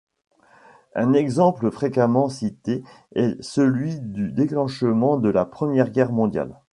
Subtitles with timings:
[0.95, 6.59] Un exemple fréquemment cité est celui du déclenchement de la Première Guerre mondiale.